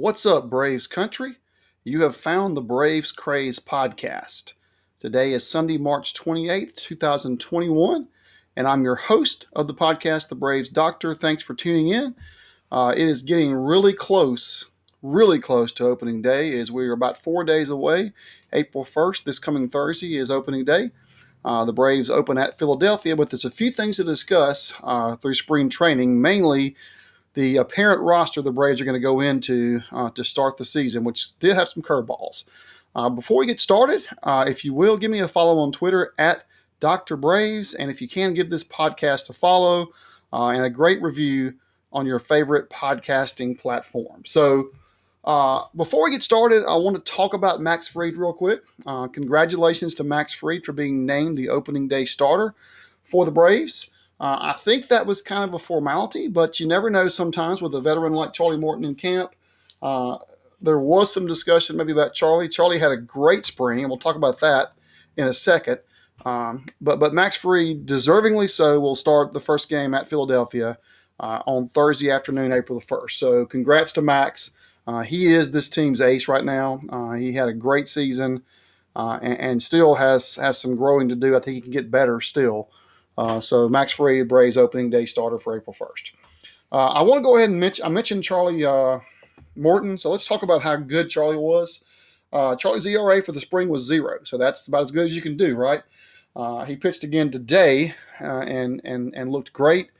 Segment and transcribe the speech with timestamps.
[0.00, 1.38] What's up, Braves country?
[1.82, 4.52] You have found the Braves Craze podcast.
[5.00, 8.06] Today is Sunday, March 28th, 2021,
[8.56, 11.14] and I'm your host of the podcast, The Braves Doctor.
[11.14, 12.14] Thanks for tuning in.
[12.70, 14.70] Uh, it is getting really close,
[15.02, 18.12] really close to opening day as we are about four days away.
[18.52, 20.92] April 1st, this coming Thursday, is opening day.
[21.44, 25.34] Uh, the Braves open at Philadelphia, but there's a few things to discuss uh, through
[25.34, 26.76] spring training, mainly
[27.34, 31.04] the apparent roster the Braves are going to go into uh, to start the season,
[31.04, 32.44] which did have some curveballs.
[32.94, 36.14] Uh, before we get started, uh, if you will, give me a follow on Twitter
[36.18, 36.44] at
[36.80, 37.16] Dr.
[37.16, 39.88] Braves, and if you can, give this podcast a follow
[40.32, 41.54] uh, and a great review
[41.92, 44.22] on your favorite podcasting platform.
[44.24, 44.70] So,
[45.24, 48.64] uh, before we get started, I want to talk about Max Fried real quick.
[48.86, 52.54] Uh, congratulations to Max Fried for being named the opening day starter
[53.02, 53.90] for the Braves.
[54.20, 57.74] Uh, I think that was kind of a formality, but you never know sometimes with
[57.74, 59.34] a veteran like Charlie Morton in camp.
[59.80, 60.18] Uh,
[60.60, 62.48] there was some discussion maybe about Charlie.
[62.48, 64.74] Charlie had a great spring, and we'll talk about that
[65.16, 65.78] in a second.
[66.24, 70.78] Um, but but Max Fried, deservingly so, will start the first game at Philadelphia
[71.20, 73.18] uh, on Thursday afternoon, April the first.
[73.18, 74.50] So congrats to Max.
[74.86, 76.80] Uh, he is this team's ace right now.
[76.88, 78.42] Uh, he had a great season
[78.96, 81.36] uh, and, and, still has has some growing to do.
[81.36, 82.70] I think he can get better still.
[83.18, 86.12] Uh, so Max Fried, Braves opening day starter for April 1st.
[86.70, 89.00] Uh, I want to go ahead and mention, I mentioned Charlie uh,
[89.56, 89.98] Morton.
[89.98, 91.82] So let's talk about how good Charlie was.
[92.32, 94.20] Uh, Charlie's ERA for the spring was zero.
[94.22, 95.82] So that's about as good as you can do, right?
[96.36, 99.90] Uh, he pitched again today uh, and, and, and looked great.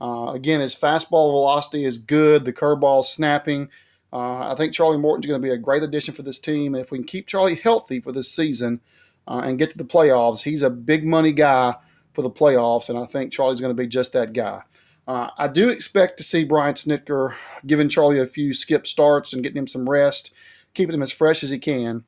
[0.00, 2.44] again, his fastball velocity is good.
[2.44, 3.68] The curveball snapping.
[4.12, 6.76] I think Charlie Morton's going to be a great addition for this team.
[6.76, 8.80] And if we can keep Charlie healthy for this season
[9.26, 11.74] and get to the playoffs, he's a big money guy
[12.20, 14.62] for the playoffs, and I think Charlie's going to be just that guy.
[15.08, 17.34] Uh, I do expect to see Brian Snitker
[17.66, 20.34] giving Charlie a few skip starts and getting him some rest,
[20.74, 22.04] keeping him as fresh as he can.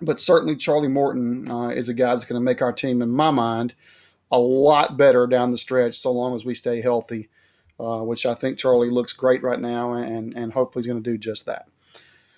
[0.00, 3.10] But certainly, Charlie Morton uh, is a guy that's going to make our team, in
[3.10, 3.74] my mind,
[4.30, 7.28] a lot better down the stretch so long as we stay healthy,
[7.78, 11.10] uh, which I think Charlie looks great right now, and, and hopefully he's going to
[11.10, 11.68] do just that.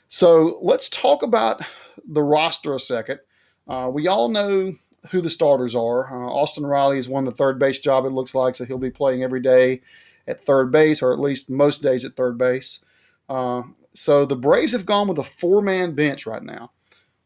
[0.09, 1.63] So let's talk about
[2.07, 3.21] the roster a second.
[3.67, 4.75] Uh, we all know
[5.11, 6.11] who the starters are.
[6.11, 8.91] Uh, Austin Riley has won the third base job, it looks like, so he'll be
[8.91, 9.81] playing every day
[10.27, 12.81] at third base, or at least most days at third base.
[13.29, 13.63] Uh,
[13.93, 16.73] so the Braves have gone with a four man bench right now,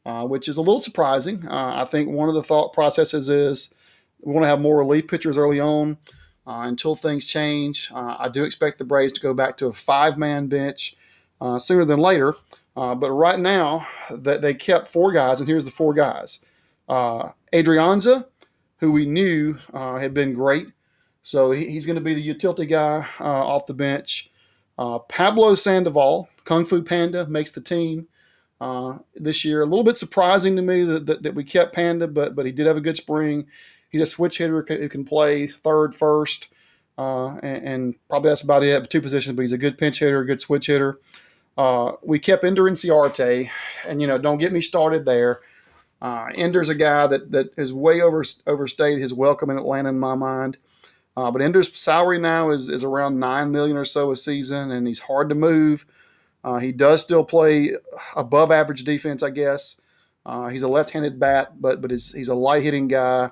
[0.05, 1.47] uh, which is a little surprising.
[1.47, 3.75] Uh, I think one of the thought processes is
[4.21, 5.99] we want to have more relief pitchers early on
[6.47, 7.91] uh, until things change.
[7.93, 10.97] Uh, I do expect the Braves to go back to a five man bench
[11.59, 12.35] sooner than later.
[12.75, 16.41] but right now, that they kept four guys, and here's the four guys.
[16.91, 18.27] Uh, Adrianza,
[18.79, 20.67] who we knew uh, had been great.
[21.23, 24.29] So he, he's going to be the utility guy uh, off the bench.
[24.77, 28.09] Uh, Pablo Sandoval, Kung Fu Panda, makes the team
[28.61, 29.63] uh, this year.
[29.63, 32.51] A little bit surprising to me that, that, that, we kept Panda, but but he
[32.51, 33.47] did have a good spring.
[33.89, 36.49] He's a switch hitter who can play third, first,
[36.99, 38.91] uh, and, and, probably that's about it.
[38.91, 40.99] Two positions, but he's a good pinch hitter, a good switch hitter.
[42.03, 43.49] We kept Ender Inciarte,
[43.87, 45.41] and you know, don't get me started there.
[46.03, 49.99] Uh, Ender's a guy that that has way over overstayed his welcome in Atlanta in
[49.99, 50.59] my mind.
[51.17, 54.87] Uh, but Ender's salary now is is around nine million or so a season, and
[54.87, 55.85] he's hard to move.
[56.43, 57.73] Uh, he does still play
[58.17, 59.77] above average defense, I guess.
[60.25, 63.31] Uh, he's a left-handed bat, but but he's, he's a light hitting guy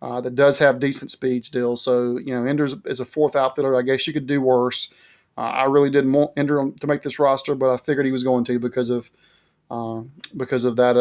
[0.00, 1.76] uh, that does have decent speed still.
[1.76, 3.76] So you know, Ender's is a fourth outfielder.
[3.76, 4.90] I guess you could do worse.
[5.36, 8.24] Uh, I really didn't want Ender to make this roster, but I figured he was
[8.24, 9.10] going to because of
[10.36, 10.96] because of that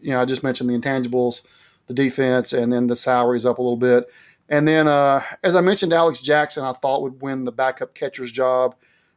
[0.00, 1.42] you know, I just mentioned the intangibles,
[1.86, 4.08] the defense, and then the salaries up a little bit.
[4.48, 8.32] And then, uh, as I mentioned, Alex Jackson, I thought would win the backup catcher's
[8.32, 8.74] job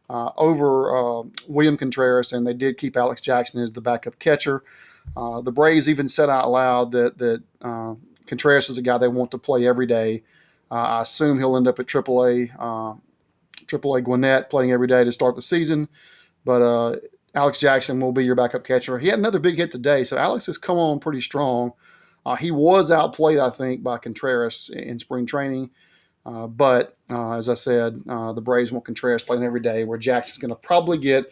[0.09, 4.63] uh, over uh, William Contreras, and they did keep Alex Jackson as the backup catcher.
[5.17, 7.95] Uh, the Braves even said out loud that that uh,
[8.27, 10.23] Contreras is a guy they want to play every day.
[10.71, 12.49] I assume he'll end up at AAA,
[13.67, 15.87] AAA Gwinnett playing every day to start the season.
[16.45, 17.03] But
[17.35, 18.99] Alex Jackson will be your backup catcher.
[18.99, 21.73] He had another big hit today, so Alex has come on pretty strong.
[22.25, 25.71] Uh, he was outplayed, I think, by Contreras in spring training.
[26.25, 29.97] Uh, but uh, as I said, uh, the Braves want Contreras playing every day, where
[29.97, 31.25] Jackson's going to probably get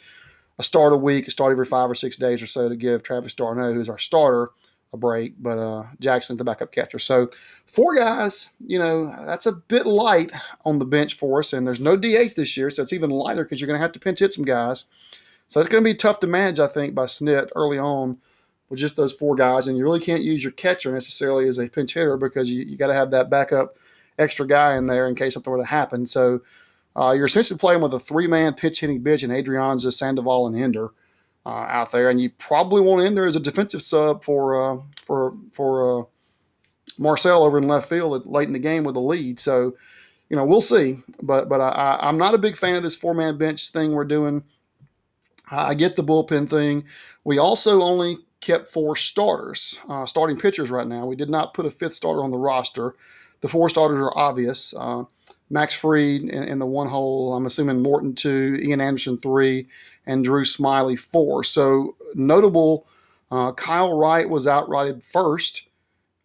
[0.59, 3.03] a start a week, a start every five or six days or so to give
[3.03, 4.49] Travis d'Arnaud, who's our starter,
[4.91, 5.35] a break.
[5.41, 6.99] But uh, Jackson's the backup catcher.
[6.99, 7.29] So
[7.65, 10.31] four guys, you know, that's a bit light
[10.65, 11.53] on the bench for us.
[11.53, 13.93] And there's no DH this year, so it's even lighter because you're going to have
[13.93, 14.85] to pinch hit some guys.
[15.51, 18.17] So it's going to be tough to manage, I think, by Snit early on
[18.69, 19.67] with just those four guys.
[19.67, 22.77] And you really can't use your catcher necessarily as a pinch hitter because you, you
[22.77, 23.75] got to have that backup
[24.17, 26.07] extra guy in there in case something were to happen.
[26.07, 26.39] So
[26.95, 30.91] uh, you're essentially playing with a three-man pitch hitting bench and Adrianza, Sandoval, and Ender
[31.45, 35.35] uh, out there, and you probably want Ender as a defensive sub for uh, for
[35.51, 36.03] for uh,
[36.97, 39.37] Marcell over in left field late in the game with the lead.
[39.37, 39.75] So,
[40.29, 40.99] you know, we'll see.
[41.21, 44.45] But but I, I'm not a big fan of this four-man bench thing we're doing.
[45.49, 46.85] I get the bullpen thing.
[47.23, 51.05] We also only kept four starters, uh, starting pitchers right now.
[51.05, 52.95] We did not put a fifth starter on the roster.
[53.41, 54.73] The four starters are obvious.
[54.77, 55.03] Uh,
[55.49, 57.33] Max Fried in, in, the one hole.
[57.35, 59.67] I'm assuming Morton two, Ian Anderson three,
[60.05, 61.43] and Drew Smyly four.
[61.43, 62.87] So notable.
[63.29, 65.67] Uh, Kyle Wright was outrighted first,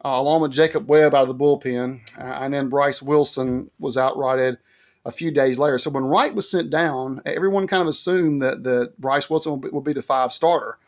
[0.04, 3.96] uh, along with Jacob Webb out of the bullpen, uh, and then Bryse Wilson was
[3.96, 4.58] outrighted
[5.06, 5.79] a few days later.
[5.79, 9.61] So when Wright was sent down, everyone kind of assumed that that Bryse Wilson would
[9.62, 10.79] be, would be the five starter.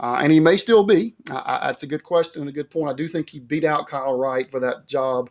[0.00, 1.14] Uh, and he may still be.
[1.30, 2.90] Uh, that's a good question and a good point.
[2.90, 5.28] I do think he beat out Kyle Wright for that job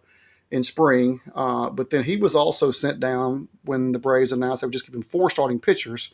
[0.51, 1.19] in spring.
[1.35, 4.85] Uh, but then he was also sent down when the Braves announced they were just
[4.85, 6.13] giving four starting pitchers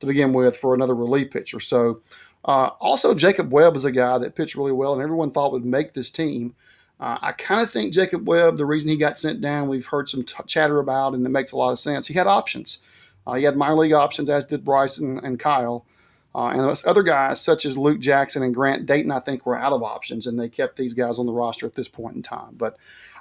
[0.00, 1.60] to begin with for another relief pitcher.
[1.60, 2.00] So
[2.44, 5.66] uh, also Jacob Webb is a guy that pitched really well and everyone thought would
[5.66, 6.54] make this team.
[7.00, 10.10] Uh, I kind of think Jacob Webb, the reason he got sent down, we've heard
[10.10, 12.06] some t- chatter about, and it makes a lot of sense.
[12.06, 12.78] He had options.
[13.26, 15.86] Uh, he had minor league options, as did Bryson and Kyle.
[16.34, 19.58] Uh, and those other guys, such as Luke Jackson and Grant Dayton, I think were
[19.58, 22.22] out of options, and they kept these guys on the roster at this point in
[22.22, 22.54] time.
[22.56, 22.76] But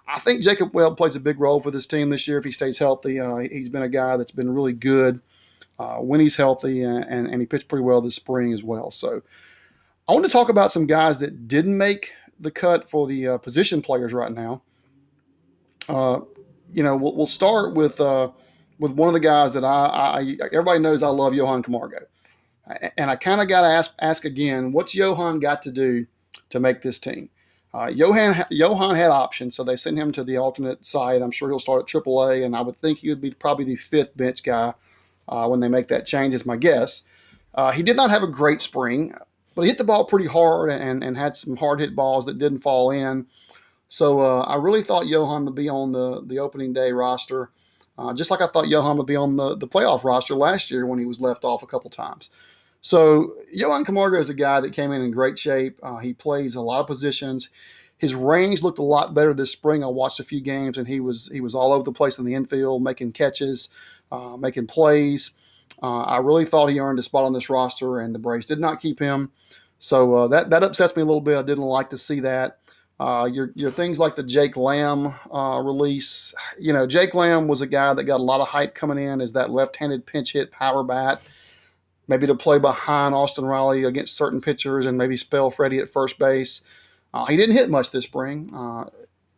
[0.08, 2.52] I think Jacob Webb plays a big role for this team this year if he
[2.52, 3.20] stays healthy.
[3.20, 5.22] Uh, he's been a guy that's been really good
[5.80, 8.92] uh, when he's healthy, and, and, and, he pitched pretty well this spring as well.
[8.92, 9.22] So
[10.08, 13.38] I want to talk about some guys that didn't make the cut for the uh,
[13.38, 14.62] position players right now.
[15.88, 16.22] Uh,
[16.72, 18.30] you know, we'll, we'll start with uh,
[18.80, 22.00] with one of the guys that I, I everybody knows I love Johan Camargo
[22.98, 26.06] and I kind of got to ask ask again, what's Johan got to do
[26.50, 27.30] to make this team?
[27.74, 31.22] Uh, Johan Johan had options, so they sent him to the alternate side.
[31.22, 33.76] I'm sure he'll start at AAA, and I would think he would be probably the
[33.76, 34.74] fifth bench guy
[35.28, 37.04] uh, when they make that change, is my guess.
[37.54, 39.14] Uh, he did not have a great spring,
[39.56, 42.40] but he hit the ball pretty hard and, and had some hard hit balls that
[42.40, 43.28] didn't fall in.
[43.88, 47.50] So uh, I really thought Johan would be on the, the opening day roster,
[47.98, 50.86] uh, just like I thought Johan would be on the, the playoff roster last year
[50.86, 52.30] when he was left off a couple times.
[52.81, 55.80] So Johan Camargo is a guy that came in in great shape.
[55.84, 57.50] Uh, he plays a lot of positions.
[57.98, 59.84] His range looked a lot better this spring.
[59.84, 62.24] I watched a few games, and he was he was all over the place in
[62.24, 63.68] the infield, making catches,
[64.12, 65.31] uh, making plays.
[65.81, 68.60] Uh, I really thought he earned a spot on this roster, and the Braves did
[68.60, 69.31] not keep him.
[69.80, 71.38] So uh, that that upsets me a little bit.
[71.38, 72.60] I didn't like to see that.
[73.00, 76.36] Uh, your your things like the Jake Lamb uh, release.
[76.60, 79.21] You know, Jake Lamb was a guy that got a lot of hype coming in
[79.21, 81.21] as that left-handed pinch hit power bat
[82.10, 86.18] maybe to play behind Austin Riley against certain pitchers and maybe spell Freddie at first
[86.18, 86.61] base.
[87.14, 88.49] Uh, he didn't hit much this spring.
[88.54, 88.85] Uh,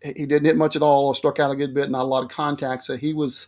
[0.01, 1.13] he didn't hit much at all.
[1.13, 2.85] Struck out a good bit, not a lot of contact.
[2.85, 3.47] So he was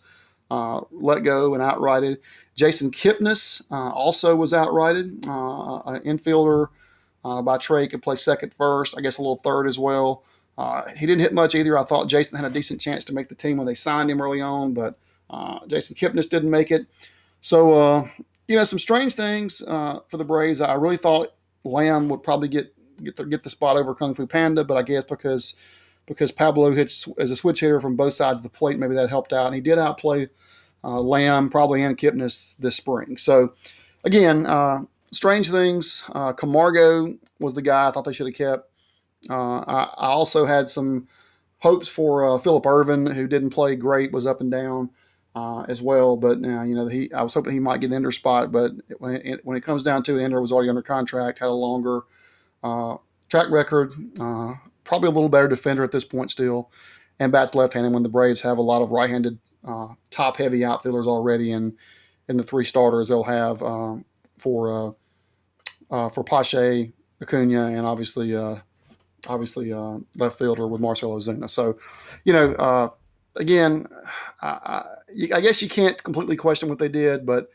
[0.51, 2.17] uh, let go and outrighted.
[2.55, 5.27] Jason Kipnis uh, also was outrighted.
[5.27, 6.67] Uh, an infielder
[7.25, 10.23] uh, by trade could play second, first, I guess a little third as well.
[10.95, 11.77] he didn't hit much either.
[11.77, 14.21] I thought Jason had a decent chance to make the team when they signed him
[14.21, 14.97] early on, but
[15.67, 16.85] Jason Kipnis didn't make it.
[17.41, 18.07] So
[18.47, 20.61] you know, some strange things uh, for the Braves.
[20.61, 21.33] I really thought
[21.63, 22.73] Lamb would probably get
[23.03, 25.55] get the, get the spot over Kung Fu Panda, but I guess because
[26.05, 29.09] because Pablo hits as a switch hitter from both sides of the plate, maybe that
[29.09, 29.47] helped out.
[29.47, 30.29] And he did outplay
[30.83, 33.17] uh, Lamb, probably and Kipnis this spring.
[33.17, 33.53] So
[34.03, 34.81] again, uh,
[35.11, 36.03] strange things.
[36.13, 38.69] Uh, Camargo was the guy I thought they should have kept.
[39.29, 41.07] Uh, I, I, also had some
[41.59, 44.89] hopes for uh, Phillip Ervin, who didn't play great, was up and down
[45.33, 46.17] uh, as well.
[46.17, 49.15] But you know, he I was hoping he might get an Ender spot, but when
[49.15, 52.01] it, when it comes down to it, Ender was already under contract, had a longer
[53.29, 53.93] track record,
[54.83, 56.71] probably a little better defender at this point still,
[57.19, 57.93] and bats left-handed.
[57.93, 61.77] When the Braves have a lot of right-handed uh, top-heavy outfielders already, and
[62.29, 64.05] in the three starters they'll have um,
[64.37, 64.95] for
[65.91, 68.35] uh, for Pache, Acuna, and obviously
[69.27, 69.73] obviously
[70.15, 71.49] left fielder with Marcell Ozuna.
[71.49, 71.77] So,
[72.25, 72.93] you know
[73.35, 73.87] again,
[74.41, 74.83] I,
[75.33, 77.49] I, guess you can't completely question what they did, but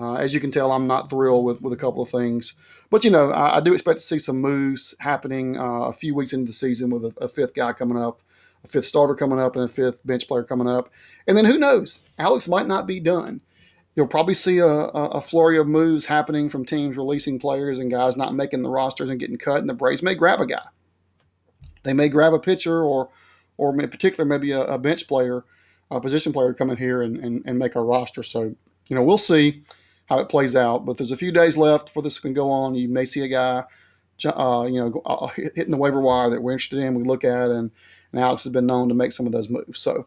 [0.00, 2.54] uh, as you can tell, I'm not thrilled with, with a couple of things.
[2.88, 6.14] But you know, I, I do expect to see some moves happening uh, a few
[6.14, 8.22] weeks into the season with a, a, fifth guy coming up,
[8.64, 10.90] a fifth starter coming up, and a fifth bench player coming up.
[11.26, 12.00] And then who knows?
[12.18, 13.42] Alex might not be done.
[13.94, 18.16] You'll probably see a, a flurry of moves happening from teams releasing players and guys
[18.16, 20.66] not making the rosters and getting cut, and the Braves may grab a guy.
[21.82, 23.10] They may grab a pitcher or
[23.58, 25.44] or in particular maybe a, a bench player,
[25.90, 28.22] a position player come in here and, and, and make our roster.
[28.22, 28.54] So,
[28.88, 29.62] you know, we'll see
[30.10, 30.84] how it plays out.
[30.84, 32.74] But there's a few days left for this can go on.
[32.74, 33.64] You may see a guy,
[34.24, 36.94] uh, you know, uh, hitting the waiver wire that we're interested in.
[36.94, 37.70] We look at and,
[38.12, 39.80] and Alex has been known to make some of those moves.
[39.80, 40.06] So,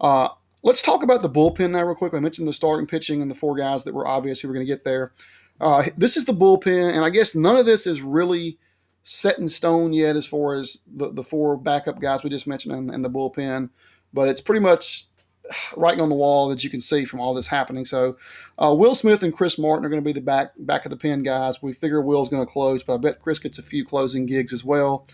[0.00, 0.28] uh,
[0.64, 2.12] let's talk about the bullpen now, real quick.
[2.12, 4.66] I mentioned the starting pitching and the four guys that were obvious who were going
[4.66, 5.12] to get there.
[5.60, 8.58] Uh, this is the bullpen, and I guess none of this is really
[9.04, 12.74] set in stone yet as far as the, the four backup guys we just mentioned
[12.74, 13.70] and, and the bullpen,
[14.12, 15.06] but it's pretty much
[15.76, 17.84] writing on the wall that you can see from all this happening.
[17.84, 18.16] So,
[18.58, 20.96] uh, Will Smith and Chris Martin are going to be the back back of the
[20.96, 21.62] pen guys.
[21.62, 24.52] We figure Will's going to close, but I bet Chris gets a few closing gigs
[24.52, 25.06] as well.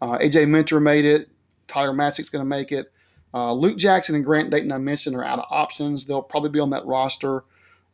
[0.00, 1.28] Uh, AJ Minter made it.
[1.68, 2.92] Tyler Matzek's going to make it.
[3.34, 6.06] Uh, Luke Jackson and Grant Dayton, I mentioned, are out of options.
[6.06, 7.44] They'll probably be on that roster.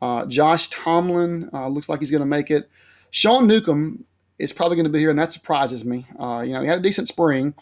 [0.00, 2.68] Uh, Josh Tomlin uh, looks like he's going to make it.
[3.10, 4.04] Sean Newcomb
[4.38, 6.06] is probably going to be here, and that surprises me.
[6.18, 7.54] Uh, you know, he had a decent spring,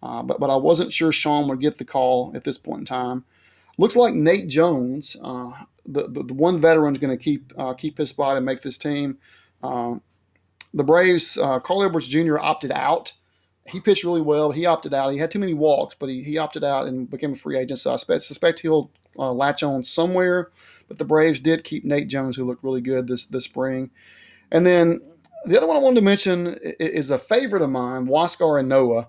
[0.00, 3.24] but but I wasn't sure Sean would get the call at this point in time.
[3.78, 5.52] Looks like Nate Jones, uh,
[5.86, 8.76] the, the, the one veteran, is going to keep keep his spot and make this
[8.76, 9.18] team.
[9.62, 12.38] the Braves, Carl Edwards Jr.
[12.38, 13.14] opted out
[13.68, 14.50] he pitched really well.
[14.50, 15.12] He opted out.
[15.12, 17.78] He had too many walks, but he, he opted out and became a free agent.
[17.78, 20.50] So I suspect, suspect he'll uh, latch on somewhere.
[20.88, 23.90] But the Braves did keep Nate Jones, who looked really good this this spring.
[24.50, 25.00] And then
[25.44, 29.08] the other one I wanted to mention is a favorite of mine, Huascar and Ynoa,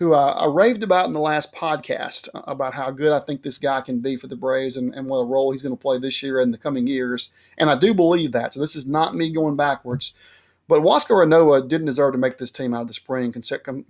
[0.00, 3.42] who I, I, raved about in the last podcast uh, about how good I think
[3.42, 5.80] this guy can be for the Braves and, and what a role he's going to
[5.80, 7.30] play this year and the coming years.
[7.58, 8.54] And I do believe that.
[8.54, 10.14] So this is not me going backwards.
[10.66, 13.34] But Huascar Ynoa didn't deserve to make this team out of the spring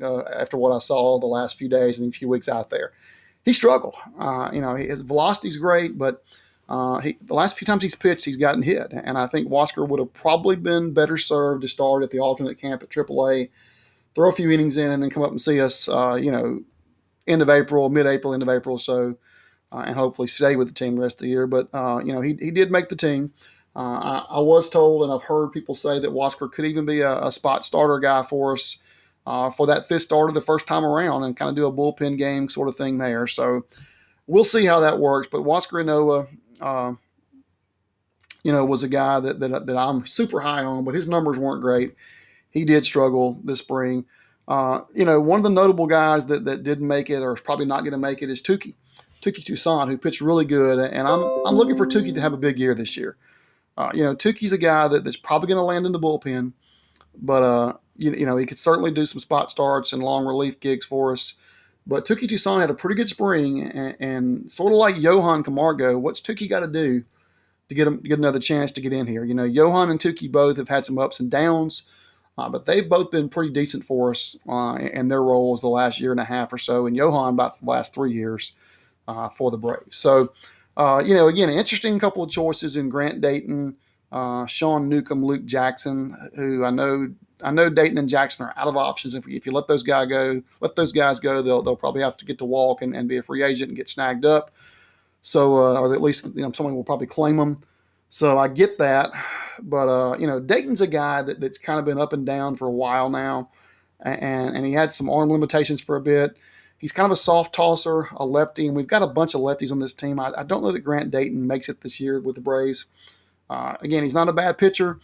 [0.02, 2.92] uh, after what I saw the last few days and a few weeks out there.
[3.44, 3.94] He struggled.
[4.18, 6.24] Uh, you know, his velocity's great, but
[6.68, 8.92] uh, he, the last few times he's pitched, he's gotten hit.
[8.92, 12.58] And I think Huascar would have probably been better served to start at the alternate
[12.58, 13.50] camp at AAA,
[14.20, 16.60] throw a few innings in, and then come up and see us, uh, you know,
[17.26, 19.16] end of April, mid April, end of April so,
[19.72, 21.46] uh, and hopefully stay with the team the rest of the year.
[21.46, 23.32] But, uh, you know, he, he did make the team.
[23.74, 27.00] Uh, I, I, was told, and I've heard people say that Huascar could even be
[27.00, 28.78] a, a spot starter guy for us
[29.26, 32.18] uh, for that fifth starter the first time around and kind of do a bullpen
[32.18, 33.26] game sort of thing there.
[33.26, 33.64] So
[34.26, 35.28] we'll see how that works.
[35.32, 36.28] But Huascar Ynoa,
[36.60, 36.94] uh,
[38.44, 41.38] you know, was a guy that, that, that I'm super high on, but his numbers
[41.38, 41.94] weren't great.
[42.50, 44.06] He did struggle this spring.
[44.48, 47.40] Uh, you know, one of the notable guys that, that didn't make it or is
[47.40, 48.74] probably not going to make it is Touki.
[49.22, 52.38] Touki Toussaint, who pitched really good, and I'm I'm looking for Touki to have a
[52.38, 53.16] big year this year.
[53.76, 56.52] Uh, you know, Touki's a guy that, that's probably going to land in the bullpen,
[57.16, 60.58] but uh, you, you, know he could certainly do some spot starts and long relief
[60.60, 61.34] gigs for us.
[61.86, 65.98] But Touki Toussaint had a pretty good spring, and, and sort of like Johan Camargo,
[65.98, 67.04] what's Touki got to do
[67.68, 69.24] to get him get another chance to get in here?
[69.24, 71.82] You know, Johan and Touki both have had some ups and downs,
[72.40, 76.00] uh, but they've both been pretty decent for us uh, in their roles the last
[76.00, 78.54] year and a half or so, and Johan about the last three years
[79.06, 79.96] uh, for the Braves.
[79.96, 80.32] So
[80.76, 83.76] uh, you know, again, interesting couple of choices in Grant Dayton,
[84.12, 88.68] uh, Sean Newcomb, Luke Jackson, who I know I know Dayton and Jackson are out
[88.68, 89.14] of options.
[89.14, 92.16] If, if you let those guys go, let those guys go, they'll they'll probably have
[92.18, 94.52] to get to walk and, and be a free agent and get snagged up.
[95.22, 97.58] So, uh, or at least you know someone will probably claim them.
[98.08, 99.12] So I get that,
[99.62, 102.56] but uh, you know Dayton's a guy that, that's kind of been up and down
[102.56, 103.50] for a while now,
[104.00, 106.36] and and he had some arm limitations for a bit.
[106.78, 109.70] He's kind of a soft tosser, a lefty, and we've got a bunch of lefties
[109.70, 110.18] on this team.
[110.18, 112.86] I, I don't know that Grant Dayton makes it this year with the Braves.
[113.50, 114.98] Uh, again, he's not a bad pitcher,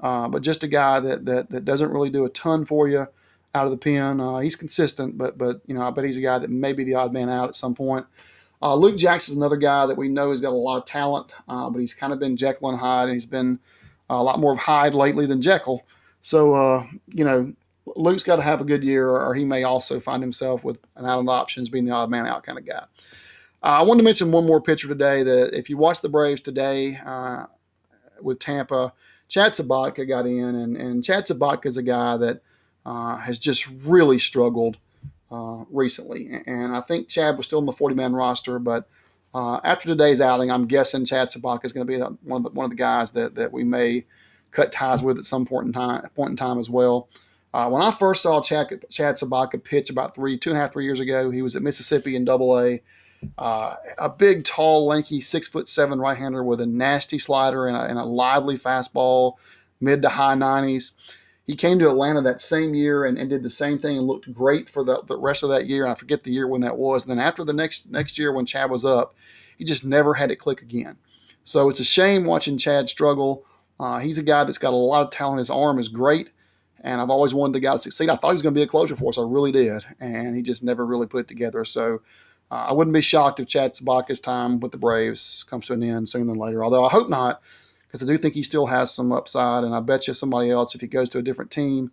[0.00, 3.08] uh, but just a guy that, that that doesn't really do a ton for you
[3.56, 4.20] out of the pen.
[4.20, 6.84] Uh, he's consistent, but but you know I bet he's a guy that may be
[6.84, 8.06] the odd man out at some point.
[8.62, 11.34] Uh, Luke Jackson is another guy that we know has got a lot of talent,
[11.48, 13.58] uh, but he's kind of been Jekyll and Hyde, and he's been
[14.08, 15.84] a lot more of Hyde lately than Jekyll.
[16.20, 17.52] So uh, you know
[17.94, 21.04] Luke's got to have a good year, or he may also find himself with an
[21.04, 22.84] out of options, being the odd man out kind of guy.
[23.62, 26.40] Uh, I wanted to mention one more pitcher today that if you watch the Braves
[26.40, 27.46] today uh,
[28.20, 28.92] with Tampa,
[29.28, 32.42] Chad Sobotka got in, and, and Chad Sobotka is a guy that
[32.84, 34.78] uh, has just really struggled
[35.30, 36.30] uh, recently.
[36.46, 38.88] And I think Chad was still on the 40 man roster, but
[39.36, 42.58] uh, after today's outing, I'm guessing Chad Sobotka is going to be one of the,
[42.58, 44.06] one of the guys that, that we may
[44.50, 47.10] cut ties with at some point in time, point in time as well.
[47.52, 50.72] Uh, when I first saw Chad, Chad Sobotka pitch about three, two and a half,
[50.72, 52.80] three years ago, he was at Mississippi in Double A.
[53.36, 57.76] Uh, a big, tall, lanky, six foot seven right hander with a nasty slider and
[57.76, 59.34] a, and a lively fastball,
[59.82, 60.92] mid to high 90s.
[61.46, 64.32] He came to Atlanta that same year and, and did the same thing and looked
[64.32, 65.86] great for the, the rest of that year.
[65.86, 67.06] I forget the year when that was.
[67.06, 69.14] And then after the next next year when Chad was up,
[69.56, 70.96] he just never had it click again.
[71.44, 73.44] So it's a shame watching Chad struggle.
[73.78, 75.38] Uh, he's a guy that's got a lot of talent.
[75.38, 76.32] His arm is great
[76.86, 78.08] and I've always wanted the guy to succeed.
[78.08, 79.18] I thought he was going to be a closer for us.
[79.18, 81.64] I really did, and he just never really put it together.
[81.64, 82.00] So
[82.50, 85.82] uh, I wouldn't be shocked if Chad Sobotka's time with the Braves comes to an
[85.82, 86.64] end sooner than later.
[86.64, 87.42] Although I hope not,
[87.96, 90.74] because I do think he still has some upside, and I bet you somebody else,
[90.74, 91.90] if he goes to a different team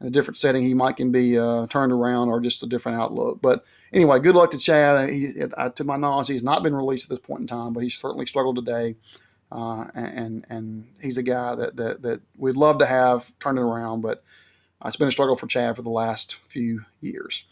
[0.00, 2.98] in a different setting, he might can be uh, turned around or just a different
[2.98, 3.40] outlook.
[3.42, 5.10] But anyway, good luck to Chad.
[5.10, 7.82] He, uh, to my knowledge, he's not been released at this point in time, but
[7.82, 8.96] he's certainly struggled today.
[9.52, 13.62] Uh, and and he's a guy that, that that we'd love to have turn it
[13.62, 14.24] around, but
[14.82, 17.44] uh, it's been a struggle for Chad for the last few years.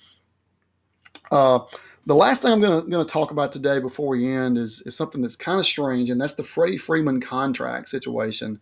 [1.30, 1.60] Uh,
[2.06, 5.22] the last thing I'm going to talk about today before we end is, is something
[5.22, 8.60] that's kind of strange, and that's the Freddie Freeman contract situation.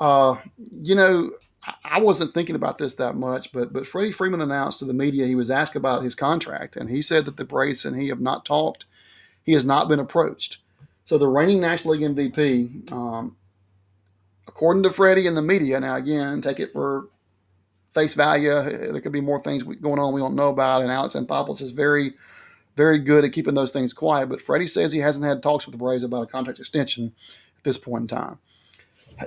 [0.00, 0.36] Uh,
[0.82, 1.30] you know,
[1.84, 5.26] I wasn't thinking about this that much, but but Freddie Freeman announced to the media
[5.26, 8.20] he was asked about his contract, and he said that the Braves and he have
[8.20, 8.86] not talked.
[9.44, 10.58] He has not been approached.
[11.04, 13.36] So the reigning National League MVP, um,
[14.46, 17.08] according to Freddie and the media, now again, take it for
[17.90, 18.50] face value.
[18.50, 21.60] Uh, there could be more things going on we don't know about, and Alex Anthopoulos
[21.60, 22.14] is very,
[22.76, 24.28] very good at keeping those things quiet.
[24.28, 27.12] But Freddie says he hasn't had talks with the Braves about a contract extension
[27.56, 28.38] at this point in time.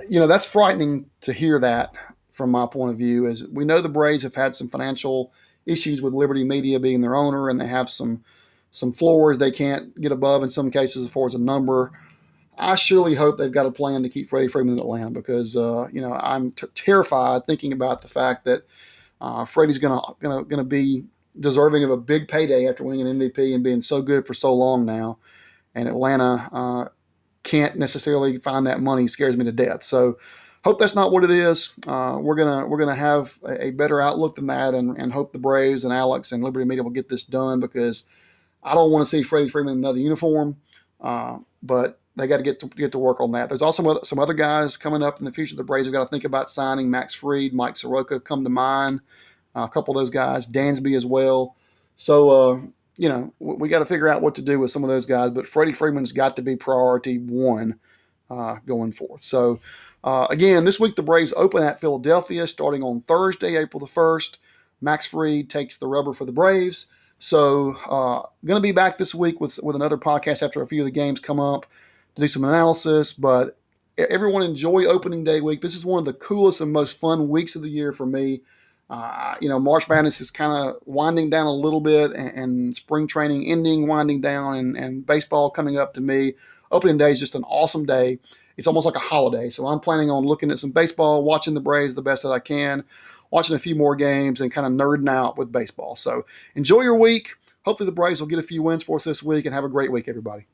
[0.08, 1.94] You know that's frightening to hear that
[2.32, 3.26] from my point of view.
[3.26, 5.32] Is we know the Braves have had some financial
[5.66, 8.24] issues with Liberty Media being their owner, and they have some
[8.70, 11.92] some floors they can't get above in some cases as far as a number.
[12.58, 15.88] I surely hope they've got a plan to keep Freddie Freeman in Atlanta because uh,
[15.92, 18.62] you know I'm t- terrified thinking about the fact that
[19.20, 21.04] uh, Freddie's gonna gonna gonna be
[21.40, 24.54] deserving of a big payday after winning an MVP and being so good for so
[24.54, 25.18] long now,
[25.74, 26.88] and Atlanta uh,
[27.42, 29.82] can't necessarily find that money scares me to death.
[29.82, 30.18] So
[30.64, 31.72] hope that's not what it is.
[31.86, 35.32] Uh, we're gonna we're gonna have a, a, better outlook than that, and, and hope
[35.32, 38.04] the Braves and Alex and Liberty Media will get this done because
[38.62, 40.56] I don't want to see Freddie Freeman in another uniform.
[41.00, 43.48] Uh, but they got to get to get to work on that.
[43.48, 45.56] There's also some other guys coming up in the future.
[45.56, 49.00] The Braves have got to think about signing Max Fried, Mike Soroka come to mind.
[49.54, 51.56] Uh, a couple of those guys, Dansby as well.
[51.96, 52.60] So uh,
[52.96, 55.06] you know we, we got to figure out what to do with some of those
[55.06, 55.30] guys.
[55.30, 57.78] But Freddie Freeman's got to be priority one
[58.30, 59.22] uh, going forth.
[59.22, 59.60] So
[60.04, 64.38] uh, again, this week the Braves open at Philadelphia starting on Thursday, April the first.
[64.82, 66.88] Max Fried takes the rubber for the Braves.
[67.20, 70.82] So, uh, going to be back this week with with another podcast after a few
[70.82, 71.66] of the games come up
[72.14, 73.12] to do some analysis.
[73.12, 73.58] But
[73.98, 75.60] everyone enjoy opening day week.
[75.60, 78.42] This is one of the coolest and most fun weeks of the year for me.
[78.90, 82.74] Uh, you know, March Madness is kind of winding down a little bit, and, and,
[82.74, 86.34] spring training ending, winding down, and, and baseball coming up to me.
[86.70, 88.18] Opening day is just an awesome day.
[88.58, 89.48] It's almost like a holiday.
[89.48, 92.38] So I'm planning on looking at some baseball, watching the Braves the best that I
[92.38, 92.84] can
[93.32, 95.96] watching a few more games and kind of nerding out with baseball.
[95.96, 97.34] So enjoy your week.
[97.64, 99.68] Hopefully, the Braves will get a few wins for us this week and have a
[99.68, 100.46] great week, everybody.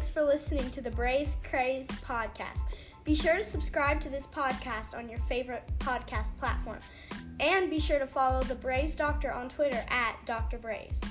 [0.00, 2.60] Thanks for listening to the Braves Craze podcast.
[3.04, 6.78] Be sure to subscribe to this podcast on your favorite podcast platform.
[7.38, 10.56] And be sure to follow the Braves Doctor on Twitter at Dr.
[10.56, 11.02] Braves.